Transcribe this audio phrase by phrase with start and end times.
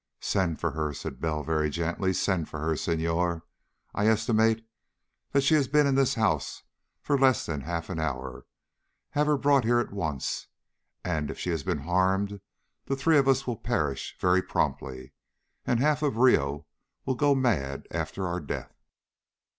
[0.19, 2.11] "Send for her," said Bell very gently.
[2.11, 3.43] "Send for her, Senhor.
[3.93, 4.65] I estimate
[5.31, 6.63] that she has been in this house
[7.03, 8.47] for less than half an hour.
[9.11, 10.47] Have her brought here at once,
[11.03, 12.41] and if she has been harmed
[12.85, 15.13] the three of us will perish very promptly,
[15.67, 16.65] and half of Rio
[17.05, 18.73] will go mad after our death."